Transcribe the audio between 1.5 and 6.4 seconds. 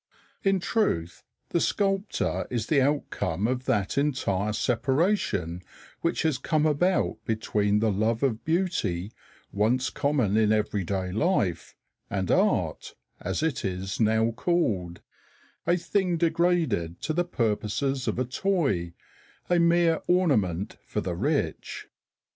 sculptor is the outcome of that entire separation which has